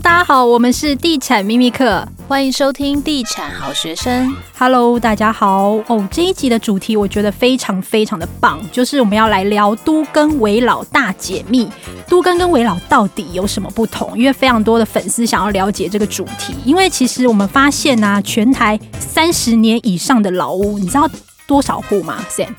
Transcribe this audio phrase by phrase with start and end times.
[0.00, 4.32] 大家好，我们是地产秘密客，欢迎收听地产好学生。
[4.56, 11.68] Hello，大家好哦，这一集的主题我觉得非常非常的棒，就是我们要来聊都更危老大解密。
[12.06, 14.16] 都跟跟危老到底有什么不同？
[14.16, 21.08] 因为非常多的粉丝想要了解这个主题，因为其实我们发现啊，全台三十年以上的老屋，你知道
[21.44, 22.54] 多少户吗？Sam？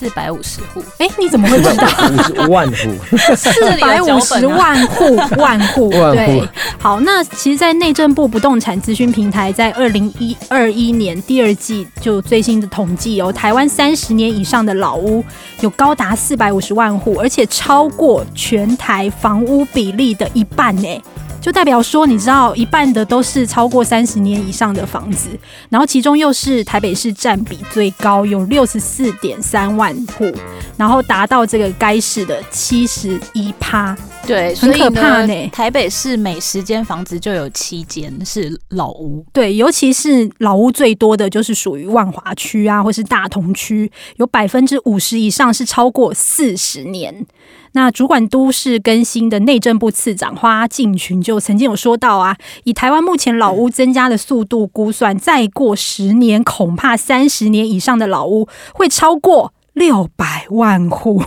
[0.00, 1.86] 四百五十户，哎，你怎么会知道？
[2.08, 6.42] 五十万户，四百五十万户， 万户，对。
[6.78, 15.22] 好，那其实，在内政部不动产资讯平台在二零一二一年第二季就最新的统计哦，台湾三十年以上的老屋
[15.60, 21.02] 有高达四百五十万户，而且超过全台房屋比例的一半呢。
[21.40, 25.30] 就代表说，你知道一半的都是超过三十年以上的房子，
[25.70, 30.30] 然后其中又是台北市占比最高，有六十四点三万户，
[30.76, 33.96] 然后达到这个该市的七十一趴。
[34.26, 35.48] 对，很可怕呢。
[35.48, 39.24] 台北市每十间房子就有七间是老屋。
[39.32, 47.26] 对，尤其是老屋最多的就是属于万华区啊，或是大同区，有百分之五十以上是超过四十年。
[47.72, 61.22] 那主管都市更新的内政部次长花敬群就曾经有说到啊，以台湾目前老屋增加的速度估算，再过十年，恐怕三十年以上的老屋会超过六百万户。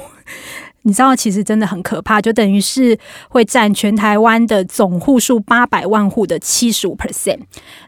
[0.86, 2.98] 你知道，其实真的很可怕，就等于是
[3.30, 7.40] 会占全台湾的总户数八百万户的七十五 percent。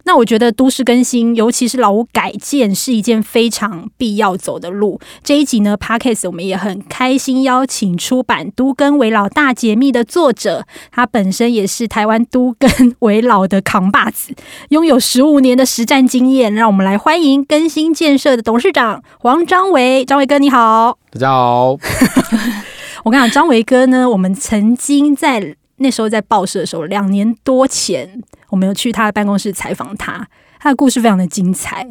[0.05, 4.99] 那我觉得都市更新，尤其是老屋改建，是一件非常必要走的路。
[5.23, 14.33] 这一集呢，Podcast 我们也很开心邀请出版《都更为老大解密》的作者，他本身也是台湾都更为老的扛把子，
[14.69, 16.53] 拥有十五年的实战经验。
[16.53, 21.77] 让我们来欢迎更新建设的董事长黄张伟，张伟哥你好，大家好。
[23.05, 30.27] 我跟你讲，张维哥呢，我们曾经在那时候在报社的时候，两年多前，我们有去他的办公室采访他，
[30.59, 31.87] 他的故事非常的精彩。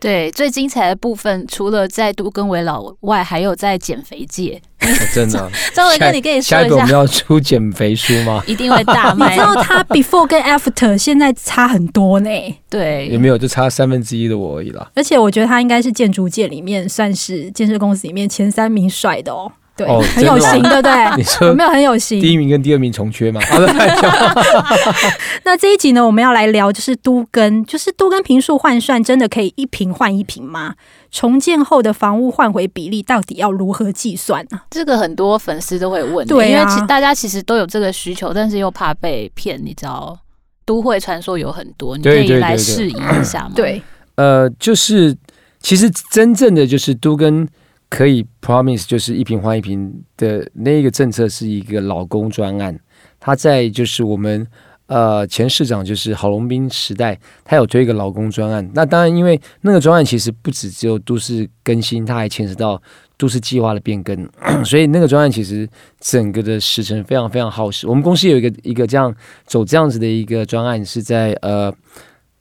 [0.00, 4.58] 对，最精彩的部分，除了在都更危老外，还有在减肥界。
[4.80, 8.42] 哦、真的， 张维哥，你可以说一下，下一个我们要出减肥书吗？
[8.48, 9.28] 一定会大卖。
[9.28, 12.30] 你知道他 before 跟 after 现在差很多呢？
[12.70, 13.36] 对，也没有？
[13.36, 14.90] 就差三分之一的我而已啦。
[14.94, 19.52] 而且我觉得他应该是建筑界里面算是建设公司里面前三名帅的哦。
[19.76, 20.92] 对，哦、很有型，对不对？
[21.18, 22.20] 你说有没有很有型？
[22.20, 23.40] 第一名跟第二名重缺吗？
[25.44, 30.74] 那这一集呢，我们要来聊就是都跟，就是都跟平数换算真的可以一平换一平吗？
[31.10, 34.64] 重建后的房屋换回比例到底要如何计算呢、啊？
[34.70, 40.16] 这个很多粉丝都会问，对、啊，因为其大家其实都有这个需求，但是又怕被骗，你知道？
[40.64, 43.52] 都会传说有很多，你可以来试一下吗？
[43.56, 43.82] 对，对，对，对，
[44.14, 45.16] 呃，就是
[45.60, 47.48] 其实真正的就是都更。
[47.94, 52.76] 可以 promise 就是一瓶换一瓶的那个政策是一个老公专案，
[53.20, 54.44] 他在就是我们
[54.86, 58.68] 呃前市长就是郝龙斌时代，他有推一个老公专案。
[58.74, 62.82] 那当然，因为那个专案其实不止只有都市更新，它还牵涉到
[63.16, 64.28] 都市计划的变更，
[64.66, 65.68] 所以那个专案其实
[66.00, 67.86] 整个的时程非常非常耗时。
[67.86, 69.14] 我们公司有一个一个这样
[69.46, 71.72] 走这样子的一个专案，是在呃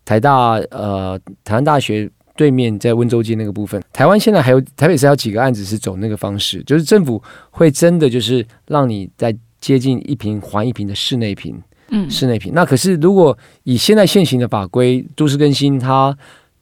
[0.04, 2.10] 台大呃台湾大学。
[2.36, 7.22] 对面在温州街那个部分，台湾现在还有台北市还有几个案子是走那个方式，就是政府
[7.52, 12.52] 会真的就是让你在接近一平还一平的室内平，嗯，室内平。
[12.54, 16.18] 那可是如果以现在现行的法规，都市更新它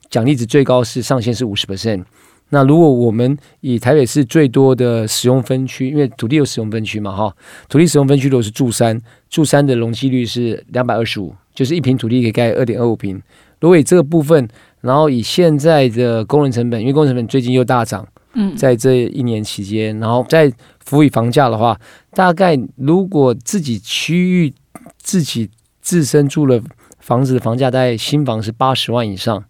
[0.10, 2.04] 奖励值最高是上限是五十 percent。
[2.50, 7.34] 那如果我们以台北市最多的使用分区，因为土地有使用分区嘛，哈，
[7.70, 9.00] 土地使用分区如果是住三，
[9.30, 13.22] 住三的容积率是两百二十五，就是一平土地可以盖二点二五坪。
[13.62, 14.46] 如果以这个部分。
[14.82, 20.52] 然后以现在的工人成本，因为工人成本最近又大涨，嗯，在这一年期间，然后再
[20.84, 21.80] 辅以房价的话，
[22.16, 24.52] 大概如果自己区域
[24.98, 25.48] 自己
[25.82, 26.60] 自身住了
[26.98, 29.46] 房子的房价，大概新房是八十万以上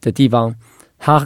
[0.00, 0.52] 的地方，
[0.98, 1.24] 他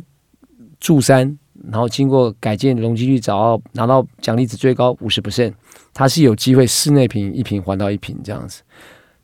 [0.78, 1.38] 住三，
[1.70, 5.54] 然后经过改建容积率找到拿到奖励值最高五十 percent，
[5.94, 8.60] 他是有机会室内平一平还到一平这样子。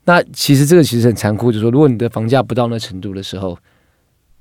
[0.05, 3.59] 那其实这个其实很残酷，就是说如果你的房价不到那程度的时候。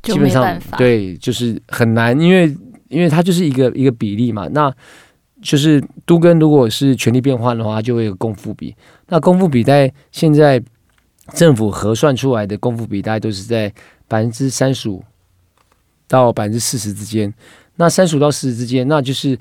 [0.01, 2.53] 基本上对，就是很难，因为
[2.89, 4.49] 因为它就是一个一个比例嘛。
[4.49, 4.69] 那
[5.41, 8.75] 就是都跟如果是权力变换的话，就会有公负比。
[9.07, 10.61] 那公负比在现在
[11.33, 13.73] 政府核算出来的公负比，大概都是在
[14.09, 15.01] 百分之三十五
[16.05, 17.33] 到百分之四十之间。
[17.77, 19.39] 那三十五到四十之间，那就是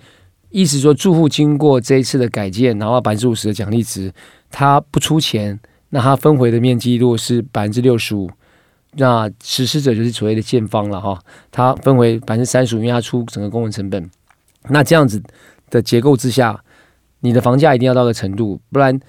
[0.51, 4.13] 意思说，住户经过这一次的改建，然后百分之五十的奖励值，
[4.49, 5.59] 他不出钱，
[5.95, 8.31] 那它分回的面积如果是百分之六十五。
[8.95, 11.19] 那实施者就是所谓的建方了哈，
[11.51, 14.11] 它分为百分之三十五，因为它出整个工程成本。
[14.69, 15.23] 那这样子
[15.71, 16.63] 的结构之下，
[17.21, 19.01] 你的房价一定要到个程度，不然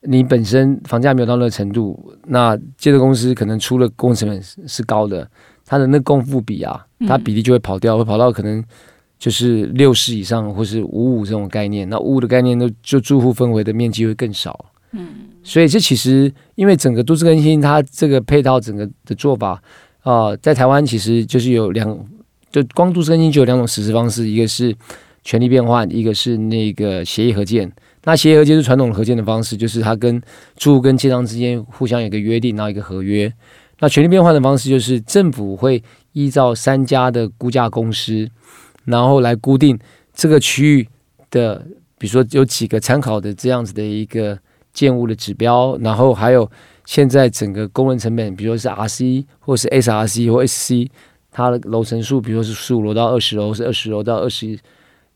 [0.00, 5.30] 你本身房价没有到那个程度，那建设公司可能出了工程成本是高的，
[5.64, 8.62] 它的那共付比啊，它比例就会跑掉，会跑到可能
[9.20, 11.88] 就是六十以上，或是五五这种概念。
[11.88, 14.66] 那五五的概念都，就住户分回的面积会更少。
[14.92, 15.08] 嗯，
[15.42, 19.62] 所以这其实因为整个都市更新，它这个配套整个的做法
[20.02, 21.98] 啊、在台湾其实就是有两，
[22.50, 24.74] 就光都市更新就有两种实施方式，一个是
[25.22, 27.70] 权力变换，一个是那个协议合建。
[28.04, 30.22] 那协议合建是传统的合建的方式，就是它跟
[30.56, 33.30] 住户跟建商之间互相有个约定，然后一个合约。
[33.80, 35.82] 那权利变换的方式就是政府会
[36.12, 38.26] 依照三家的估价公司，
[38.86, 39.78] 然后来固定
[40.14, 40.88] 这个区域
[41.30, 41.66] 的，
[41.98, 44.38] 比如说有几个参考的这样子的一个
[44.72, 46.50] 建物的指标，然后还有
[46.84, 50.88] 现在整个工人成本，比如说是 RC 或是 SRC 或 SC，
[51.30, 54.58] 它的楼层数，比如说是十五楼到二十楼，是二十楼到二十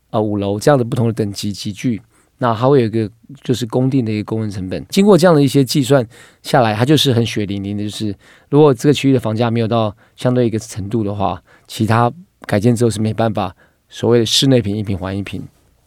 [0.09, 2.01] 啊五楼这样的不同的等级集聚。
[2.39, 3.09] 那它会有一个
[3.41, 6.05] 就是工地的一个工人成本，经过这样的一些计算
[6.41, 8.13] 下来，它就是很血淋淋的，就是
[8.49, 12.11] 如果这个区域的房价没有到相对一个程度的话，其他
[12.45, 13.55] 改建之后是没办法
[13.87, 15.41] 所谓的室内平一平还一坪。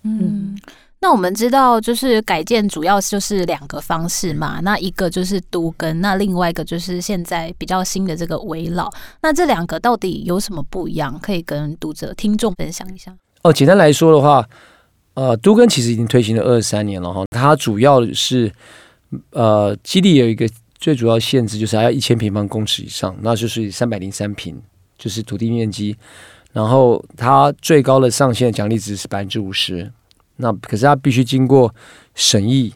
[0.04, 0.56] 嗯，
[1.00, 8.90] 那我们知道就是改建主要就是两个方式嘛，那一个就是都跟，那另外一个就是现在比较新的这个围老，
[9.22, 11.19] 那这两个到底有什么不一样？
[11.20, 13.14] 可以跟读者听众分享一下。
[13.43, 14.46] 哦，简单来说的话。
[15.14, 18.52] 呃，都跟其实已经推行了二十三年了哈，它主要是
[19.31, 20.46] 呃基地有一个
[20.78, 24.60] 最主要限制，就是还要一千平方公尺以上，那就是三百零三平，
[24.99, 25.96] 就是土地面积。
[26.52, 29.90] 然后它最高的上限奖励值是百分之五十，
[30.37, 31.75] 那可是它必须经过
[32.15, 32.73] 审议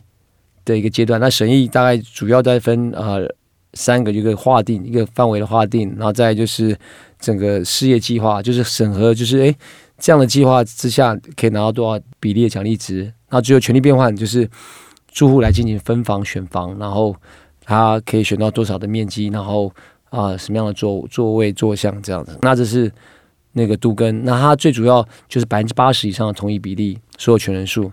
[0.64, 3.28] 的一个阶段，那审议大概主要在分呃
[3.74, 6.76] 三个，一个划定一个范围的划定，然后再就是
[7.18, 9.54] 整个事业计划，就是审核，就是哎。
[10.02, 13.12] 这样的计划之下，可以拿到多少比例的奖励值？
[13.28, 14.48] 那只有权利变换，就是
[15.12, 17.14] 住户来进行分房选房，然后
[17.66, 19.70] 他可以选到多少的面积，然后
[20.08, 22.38] 啊、什么样的座座位坐向这样子。
[22.40, 22.90] 那这是
[23.52, 27.92] 那个都更，那它最主要就是百分之八十以上的同意比例所有权人数。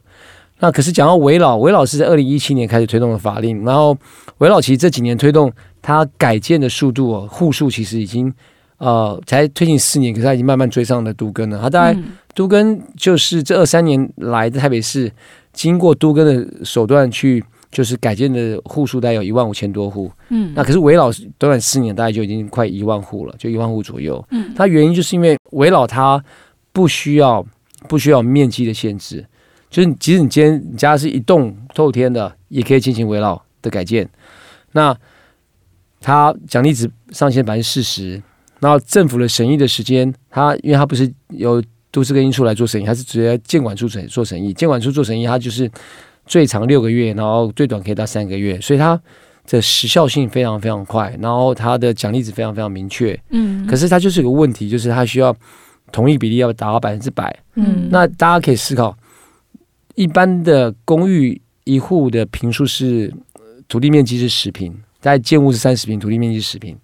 [0.59, 3.95] 那可是讲到韦老，韦老是在二零一七年开始推动的法令，然后
[4.39, 5.51] 韦老其实这几年推动
[5.81, 8.33] 它改建的速度哦，户数其实已经。
[8.79, 11.59] 呃，才推进四年，可是他已经慢慢追上了都更了。
[11.59, 12.00] 他大概
[12.35, 15.12] 都更就是这二三年来的台北市，
[15.51, 20.12] 经过都更的手段去，就是改建的户数大概有一万五千多户。
[20.30, 24.23] 嗯，那可是韦老短短四年，大概就已经快一万户了，就一万户左右。
[24.30, 26.23] 嗯，它原因就是因为韦老它
[26.71, 27.44] 不需要
[27.88, 29.25] 不需要面积的限制，
[29.69, 34.07] 就是即使你今天你家是一栋透天的，也可以进行围绕的改建。
[34.74, 34.95] 那
[36.00, 38.22] 它奖励值上限百分之四十。
[38.60, 44.51] 然后政府的审议的时间，它因为它不是由都市更新处来做审议，他是直接监管处审做审议。
[44.51, 45.69] 监管处做审议，它就是
[46.25, 49.00] 最长六个月，然后最短可以到三个月，所以它
[49.45, 53.19] 的时效性非常非常快，然后它的奖励值非常非常明确。
[53.30, 55.31] 嗯，可是它就是有个问题，就是它需要
[55.92, 57.44] 同意比例要达到百分之百。
[57.56, 58.95] 嗯，那大家可以思考，
[59.95, 63.13] 一般的公寓一户的平数是
[63.68, 66.78] 土地面积是十平，大概建物是三十平，土地面积是十平。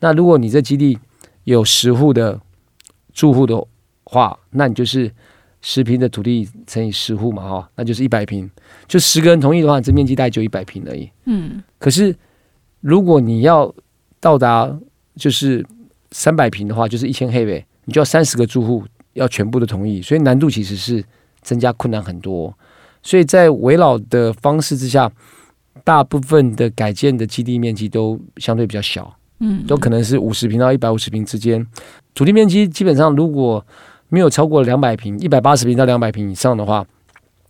[0.00, 0.98] 那如果你这基地
[1.44, 2.40] 有十户的
[3.12, 3.64] 住户的
[4.04, 5.10] 话，那你就是
[5.60, 8.48] 十平的土地乘以十户嘛，哈，那就是一百平。
[8.86, 11.10] 就十个人同意的话，这面积大概就一百平而已。
[11.24, 11.62] 嗯。
[11.78, 12.14] 可是
[12.80, 13.74] 如果你要
[14.20, 14.72] 到达
[15.16, 15.66] 就是
[16.12, 21.02] 三百平的话，就是一千黑呗，你就要三十个住户要全部的同意，所以难度其实是
[21.40, 22.54] 增加困难很多。
[23.02, 25.10] 所以在围绕的方式之下，
[25.84, 29.16] 大部分的改建的基地面积都相对比较小。
[29.40, 31.66] 嗯，都可能是五十平到一百五十平之间，
[32.14, 33.64] 土地面积基本上如果
[34.10, 36.84] 没有超过两百平，一百八十平到两百平以上的话，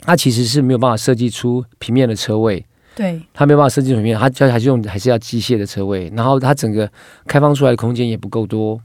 [0.02, 2.64] 它其实是没有办法设计出平面的车位。
[2.94, 6.88] 对，它没有办法设计平面，它就还是用还是要机械的车位，然后它整个
[7.26, 8.78] 开放出来的空间也不够多，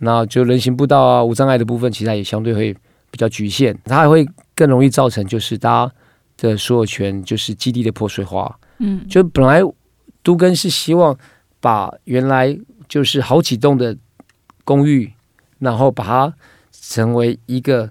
[0.00, 2.74] 然后就人行步道啊、无障碍的部分，其实也相对会
[3.10, 4.26] 比较局限，它还会
[4.56, 5.92] 更容易造成就是大家
[6.38, 8.58] 的所有权就是基地的破碎化。
[8.78, 9.60] 嗯，就本来
[10.24, 11.16] 都根是希望。
[11.62, 13.94] 把原来就是好几栋的
[14.64, 15.12] 公寓，
[15.58, 16.34] 然后把它
[16.72, 17.90] 成为一个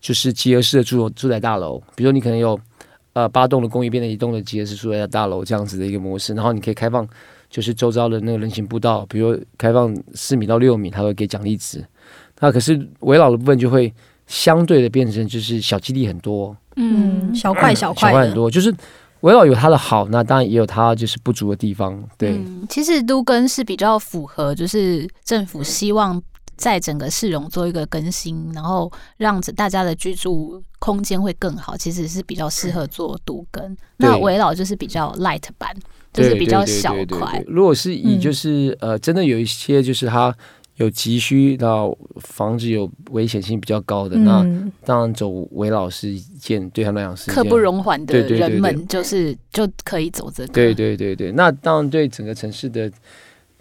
[0.00, 1.80] 就是集合式的住住宅大楼。
[1.94, 2.58] 比如说你可能有
[3.12, 7.06] 呃八栋的公寓变成一栋的集合式住宅大楼这样子的一个模式，然后你可以开放
[7.48, 11.84] 就是周遭的那个人行步道，比如开放四米到六米，它会给奖励值。
[12.40, 13.92] 那可是围绕的部分就会
[14.26, 18.74] 相对的变成就是小基地很多，嗯，小块小块小块很多，就是。
[19.20, 22.02] 围绕有它的好，那当然也有它就是不足的地方。
[22.16, 26.18] 对，嗯、其实都跟是比较符合，就是政府希望
[26.60, 33.76] 在整个市容做一个更新，然后让大家的居住空间会更好，其实是比较适合做独根。
[33.96, 35.74] 那围老就是比较 light 版，
[36.12, 37.42] 就是比较小块。
[37.48, 40.36] 如果是以就是、嗯、呃，真的有一些就是它。
[40.76, 50.52] 有急需到房子有危险性比较高的，嗯、那当然走围老是一件对他们来讲是刻不容缓的人们，就是就可以走这个。
[50.54, 52.90] 对对对对，那当然对整个城市的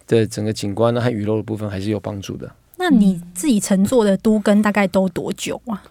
[0.08, 2.50] 的整个景观呢和雨漏的部分还是有帮助的。
[2.80, 5.84] 那你自己乘坐的都跟大概都多久啊？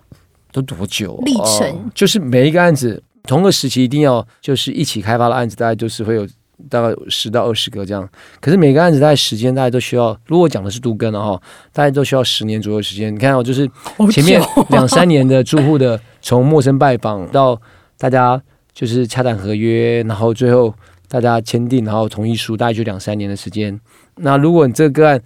[0.51, 1.23] 都多久？
[1.25, 6.27] 历程、哦、就是每一个案子同个时期一定要就是一起开发的案子，大概就是会有。
[6.69, 8.07] 大概十到二十个这样，
[8.41, 11.41] 可是每个案子大概时间大概都需要，如果讲的是都跟的话，
[11.73, 13.15] 大概都需要十年左右时间。
[13.15, 13.65] 你看哦，就是
[14.11, 17.57] 前面两三年的住户的从陌生拜访到
[17.97, 18.43] 大家
[18.73, 20.75] 就是洽谈合约，然后最后
[21.07, 23.81] 大家签订，然后同意书，大概就两三年的时间。
[24.17, 25.23] 那如果你这个个案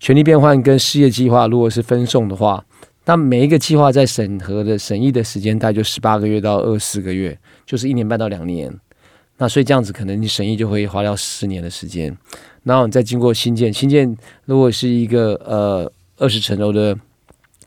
[0.00, 2.64] 权力变换跟事业计划如果是分送的话，
[3.04, 8.74] 那每一个计划在审核的审议的时间大概就十八个月到二十四个月，就是一年半到两年。
[9.36, 12.16] 那所以这样子，可能你审议就会花掉十年的时间，
[12.62, 14.16] 然后你再经过新建，新建
[14.46, 16.98] 如果是一个呃二十层楼的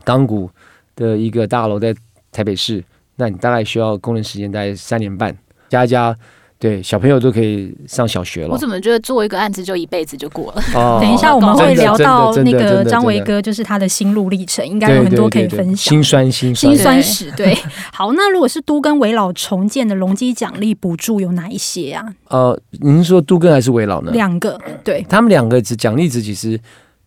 [0.04, 0.50] 钢骨
[0.96, 1.96] 的一个大楼在
[2.32, 2.84] 台北市，
[3.16, 5.38] 那你大概需要工程时间大概三年半，
[5.70, 6.18] 加加。
[6.64, 8.48] 对，小朋友都可以上小学了。
[8.48, 10.64] 我怎么觉得做一个案子就一辈子就过了？
[10.74, 15.76] 哦、 等一下我们会聊到那个张维哥，就是他的心路历程，应该有很多可以分享。
[15.76, 17.30] 心酸心酸，心酸史。
[17.36, 17.54] 对，
[17.92, 22.06] 好，那如果是都更危老重建的容积奖励补助有哪一些啊？
[22.30, 24.14] 呃，您说都跟还是危老呢？
[24.14, 26.58] 两个，对，他们两个值奖励值其实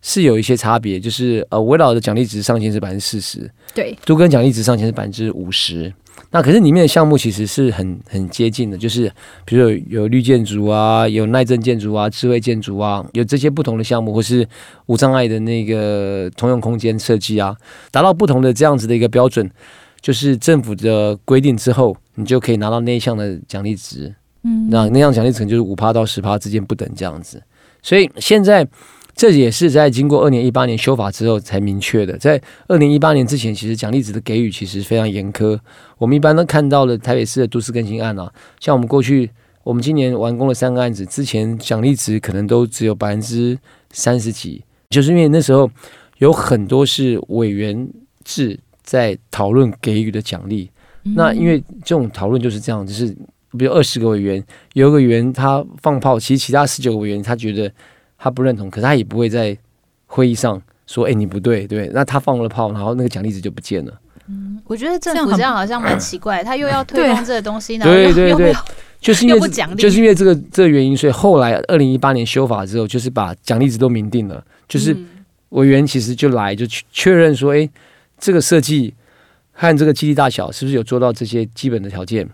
[0.03, 5.91] 是有一些差别，就是呃，危老的奖励值上限是百分之四十，对，都跟奖励值上限是百分之五十。
[6.31, 9.11] 那可是里面的项目其实是很很接近的，就是
[9.45, 14.47] 比如说有，有绿建筑啊，有耐震建筑啊，智慧建筑啊，有这些不同的项目，或是
[14.87, 17.55] 无障碍的那个通用空间设计啊，
[17.91, 19.49] 达到不同的这样子的一个标准，
[20.01, 24.13] 就是政府的规定之后，你就可以拿到那一项的奖励值。
[24.43, 27.41] 嗯，那那项奖励值就是五趴到十趴之间不等这样子，
[27.81, 28.67] 所以现在。
[29.17, 32.15] 这也是在经过二零一八年修法之后才明确的。
[32.19, 35.59] 在二零一八年之前，其实奖励值的给予其实非常严苛。
[35.97, 39.27] 我们一般都看到了台北市的都市更新案啊，像我们过去，
[39.63, 43.57] 我们今年完工了三个案子，之前奖励值可能都只有百分之
[43.89, 45.67] 三十几，就是因为那时候
[46.19, 47.89] 有很多是委员
[48.23, 50.69] 制在讨论给予的奖励。
[51.15, 53.07] 那因为这种讨论就是这样，就是
[53.57, 57.73] 比如二十个委员，有一个委员他放炮，其实其他十九个委员他觉得。
[58.17, 59.55] 他不认同，可是他也不会在
[60.07, 63.93] 会议上说：“哎、欸，你不对，对。”那他放了炮，然后那个奖励值就不见了。
[64.27, 68.55] 嗯，我觉得政府这样好像蛮奇怪，他又要推动这个东西，对对对，对，
[68.99, 74.97] 就是因为 不奖励，就是因为这个这个原因，所以后来二零一八年修法之后，就是把奖励值都明定了，就是
[75.49, 77.69] 委员其实就来就确确认说：“哎、欸，
[78.17, 78.93] 这个设计
[79.51, 82.27] 和这个基地大小是不是有做到这些基本的条件，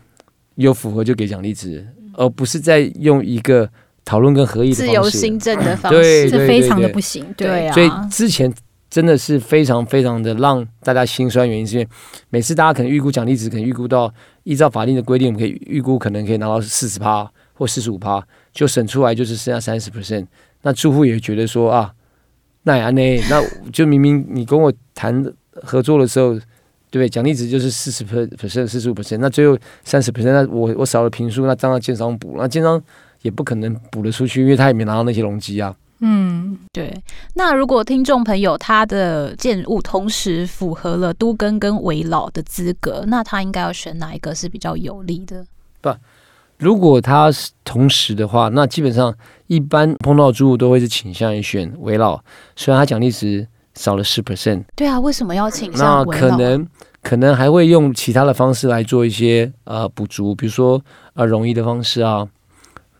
[0.55, 3.69] 有符合就给奖励值，而不是在用一个。”
[4.05, 7.25] 讨论跟合议的自由新政的方式，对，是非常的不行。
[7.37, 8.53] 对啊，所以之前
[8.89, 11.87] 真的是非常非常的让大家心酸，原因是因为
[12.29, 20.27] 每次大家可能预估奖励值，可能预估到依照法定的规定，我们可以预估可能可以拿到四十趴或四十五趴，就省出来就是剩下三十 percent。
[20.63, 21.93] 那住户也觉得说啊，
[22.63, 26.39] 那也那那就明明你跟我谈合作的时候，对
[26.91, 27.09] 不对？
[27.09, 32.81] 奖励值就是四十 percent、四十五 percent，那最后三十 percent，那我我少了评数，那当然建商补，那建商。
[33.23, 35.75] 也不可能补得出去，因为他也没拿到那些容积啊。
[36.05, 36.93] 嗯，对。
[37.35, 45.45] 那如果听众朋友他的建物同时符合了都更跟围老的资格，那他应该要选哪一个是比较有利的？
[45.79, 45.95] 不，
[46.57, 49.15] 如果他是同时的话，那基本上
[49.47, 52.19] 一般碰到的住户都会是倾向于选围老，
[52.57, 54.65] 虽然他奖励值少了十 percent。
[54.75, 56.27] 对啊，为什么要倾向危老？
[56.27, 56.67] 那可能
[57.01, 60.81] 可能还会用其他的方式来做一些呃补足，比如说
[61.13, 62.27] 呃容易的方式啊。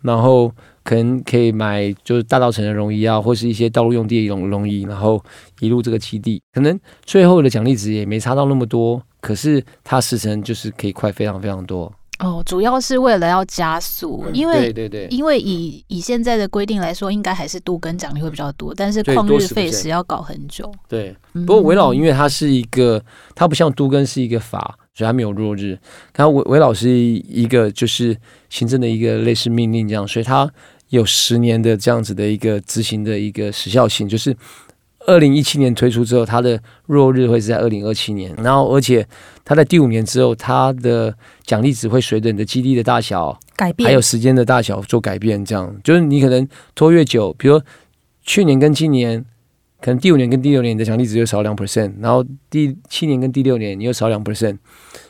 [0.04, 0.52] 然后
[0.84, 5.24] 可能可以买就是大稻埕的容易啊，或是一些道路用地的容容易，然后
[5.60, 11.92] 移入这个基地，可能最后的奖励值也没差到那么多，可是它时程就是可以快非常非常多。
[12.20, 20.72] 哦，主要是为了要加速，因为对对对，因为以以现在的规定来说，应该还是都更奖励会比较多，但是旷日费时要搞很久。
[20.88, 23.04] 对，不过围老因为它是一个，
[23.36, 24.78] 它不像都更是一个法。
[24.96, 25.78] 所以他没有落日，
[26.14, 28.16] 他韦韦老师一个就是
[28.50, 30.48] 行政的一个类似命令这样，所以他
[30.90, 34.36] 有十年的这样子的一个执行的一个时效性，就是
[35.08, 39.06] 二零一七年推出之后，它的落日会是在二零二七年，然后而且
[39.44, 45.76] 它在第五年之后，它的奖励值会随着你的基地的大小改变，还有时间的大小做改变，这样。
[45.84, 47.60] 就是你可能拖越久，比如
[48.24, 49.26] 去年跟今年
[49.84, 54.58] 可能第五年跟第六年你的奖励值就少两 percent，然后第七年跟第六年你又少两 percent，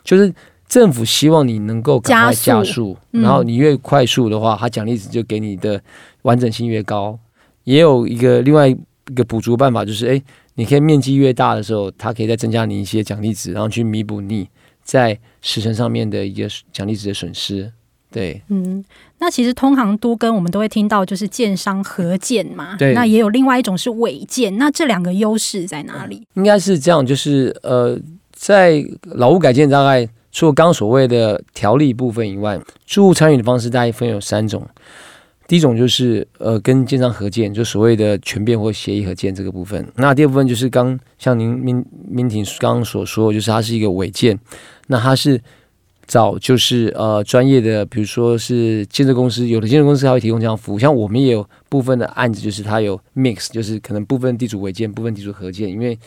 [0.03, 0.33] 就是
[0.67, 5.79] 政府希望你能够赶快加速，然后你越快速的话，它奖励值就给你的
[6.23, 7.19] 完整性越高。
[7.65, 8.75] 也有一个另外一
[9.13, 10.23] 个补足办法，就是诶，
[10.55, 14.49] 你可以面积越大的时候，它可以再增加你一些奖励值，然后去弥补你
[14.81, 17.71] 在时程上面的一个奖励值的损失。
[18.13, 18.85] 对，嗯，
[19.17, 26.21] 那其实通航都跟我们都会听到就是建商合建嘛，对，那也有另外一种是违建，那这两个优势在哪里？
[26.35, 27.99] 应该是这样，就是呃，
[28.31, 34.63] 在老屋改建大概除了刚刚所谓的条例部分以外，住户参与的方式大概分有三种。
[35.47, 39.83] 第一种就是呃跟建商合建，就所谓的权变或协议合建这个部分。
[39.95, 44.39] 那第二部分就是刚像您明明庭刚刚所说，就是它是一个违建，
[44.85, 45.41] 那它是。
[46.05, 50.79] 找就是呃专业的，比如说是建设公司，有的建设公司它会提供这样服务。
[50.79, 55.97] 像我们也有部分的案子，就是它有 mix，就是可能部分地主违建，部分地主合建，因为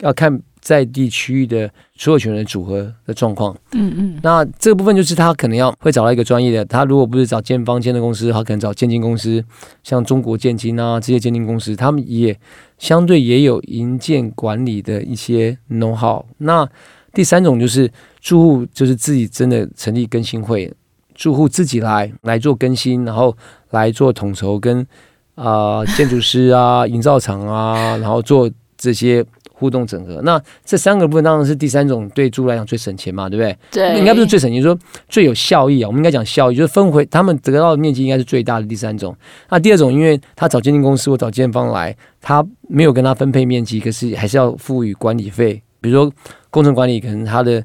[0.00, 3.56] 要看在地区域的所有权人组合的状况。
[3.72, 4.20] 嗯嗯。
[4.22, 9.42] 那这个部分就是他可能要会找到一个专业的，他如果不是找建方建设公司，他可能找建金公司，
[9.82, 12.38] 像中国建金啊这些建金公司，他们也
[12.78, 16.24] 相对也有营建管理的一些 know how。
[16.38, 16.68] 那
[17.16, 20.70] 第三种就是住户就是自己真的成立更新会，
[21.14, 23.34] 住户自己来来做更新，然后
[23.70, 24.86] 来做统筹跟
[25.34, 30.20] 啊、呃、建筑师啊、 营造厂啊，然后做这些互动整合。
[30.24, 33.56] 那这三个部分当然是第三种对住户来讲最省钱嘛，对不对？
[33.70, 35.88] 对，应该不是最省钱，就是说最有效益啊。
[35.88, 39.16] 我们应该讲效益，就是分回他们得到的面积应该是最大的第三种。
[39.48, 45.62] 那第二种，因为他找鉴定公司或找建方来，他没有跟他分配面积，可是还是要付予管理费。
[45.78, 46.12] 比如说
[46.56, 47.62] 工程管理，可能它的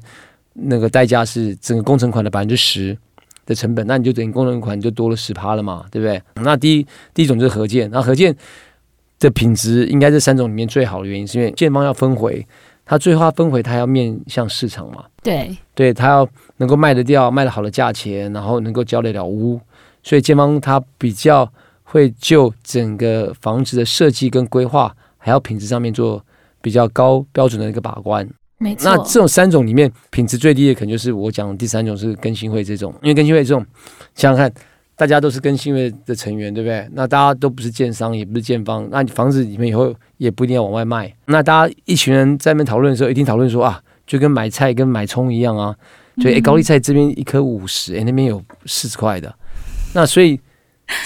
[0.52, 2.94] 那个代价是整个工程款的百分之十
[3.46, 6.22] 的成本，那你就等于工程款就多了十趴了嘛，对不对？
[6.34, 8.36] 那第一第一种就是合建，那合建
[9.18, 12.46] 的品质应该这三种里面最好的原因，是因为建方要分回，
[12.84, 19.58] 他最后分回他要面向市场嘛，对，对他要能够卖得掉，卖得好的价钱，然后能够交得了屋，
[20.02, 21.50] 所以建方他比较
[21.82, 26.22] 会就整个房子的设计跟规划，还有品质上面做。
[26.64, 28.24] 比较高标准的一个把关，
[28.62, 28.88] 没错。
[28.88, 33.66] 那这种三种里面，品质最低的可能就是我讲的第三种是更新会这种，因为更新会这种，
[34.14, 34.52] 想想看，
[34.94, 36.88] 大家都是更新会的成员，对不对？
[36.92, 41.12] 那大家都不是建商，也不是建方，那你房子里面以后也不一定要往外卖。
[41.26, 45.74] 那大家一群人在那边讨论的时候，一定讨论说啊，就跟买菜跟买葱一样啊，
[46.22, 49.34] 就哎、欸、高丽菜这边一颗五十，哎那边有四十块的。
[49.94, 50.38] 那所以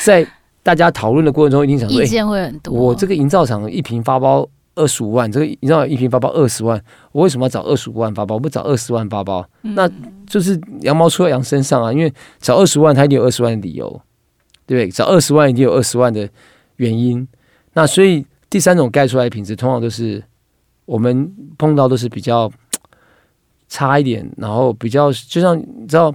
[0.05, 0.27] 在
[0.63, 2.75] 大家讨论的过程中，一定想说，意见会很多。
[2.75, 4.47] 我这个营造厂一瓶发包。
[4.77, 8.37] 二十五万，这个你知道一瓶发包二十万，我为什么要找二十五万发包？
[8.37, 9.91] 我不找二十万发包，嗯、那
[10.27, 11.93] 就是羊毛出在羊身上啊！
[11.93, 13.89] 因为找二十万，他一定有二十万的理由，
[14.67, 14.91] 对不对？
[14.91, 16.29] 找二十万一定有二十万的
[16.77, 17.27] 原因。
[17.73, 20.23] 那所以第三种盖出来的品质，通常都是
[20.85, 22.51] 我们碰到都是比较
[23.69, 26.15] 差一点，然后比较就像你知道，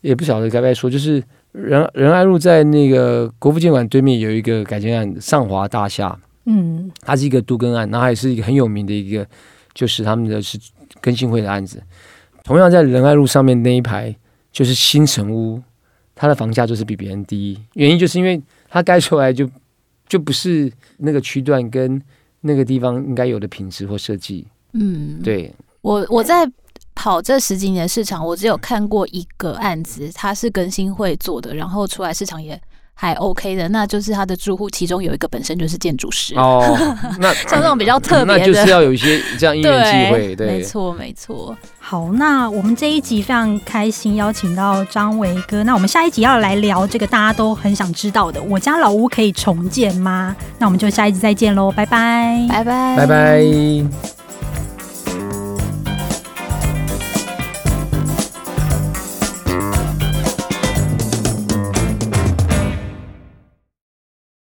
[0.00, 1.22] 也不晓得该不该说，就是
[1.52, 6.18] 仁仁爱路在那个国父纪念馆对面有一个改建案，上华大厦。
[6.46, 9.26] 嗯，它是一个杜根案，那还是一个很有名的一个，
[9.74, 10.56] 就是他们的是
[11.00, 11.82] 更新会的案子。
[12.44, 14.14] 同样在仁爱路上面那一排，
[14.52, 15.60] 就是新城屋，
[16.14, 19.50] 它的房价就是比别人低，原因就是因为它盖出来就
[20.08, 22.00] 就不是那个区段跟
[22.40, 24.46] 那个地方应该有的品质或设计。
[24.72, 26.48] 嗯，对，我我在
[26.94, 32.60] 跑这十几年市场，我只有看过一个案子，它是更新会做的，然后出来市场也。
[32.98, 36.64] 还 OK 的，那就是他的住户，其中有一个本身就是建筑师哦。
[37.20, 41.54] 那像这种比较特别的，那就是要有一些这样因缘际会，对，没错没错。
[41.78, 45.62] 好，那我们这一集非常开心邀请到张维哥。
[45.62, 50.34] 那我们下一集要来聊这个大家都很想知道的，我家老屋可以重建吗？
[50.58, 54.15] 那我们就下一集再见喽，拜拜，拜拜，拜拜。